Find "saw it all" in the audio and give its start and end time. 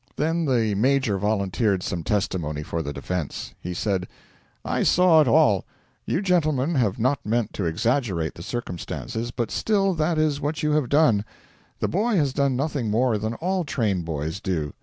4.81-5.63